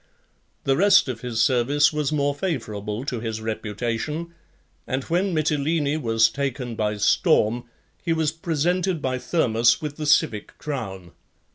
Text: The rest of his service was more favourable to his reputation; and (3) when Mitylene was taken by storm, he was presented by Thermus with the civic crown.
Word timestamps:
The 0.63 0.75
rest 0.75 1.07
of 1.07 1.21
his 1.21 1.43
service 1.43 1.93
was 1.93 2.11
more 2.11 2.33
favourable 2.33 3.05
to 3.05 3.19
his 3.19 3.39
reputation; 3.39 4.33
and 4.87 5.03
(3) 5.03 5.11
when 5.15 5.33
Mitylene 5.35 6.01
was 6.01 6.27
taken 6.27 6.73
by 6.73 6.97
storm, 6.97 7.65
he 8.03 8.11
was 8.11 8.31
presented 8.31 8.99
by 8.99 9.19
Thermus 9.19 9.79
with 9.79 9.97
the 9.97 10.07
civic 10.07 10.57
crown. 10.57 11.11